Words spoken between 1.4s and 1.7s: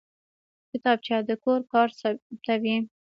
کور